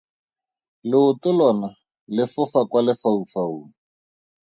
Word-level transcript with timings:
Leoto 0.89 1.29
lona 1.37 1.69
le 2.15 2.23
fofa 2.33 2.59
kwa 2.69 2.79
lefaufaung. 2.85 3.67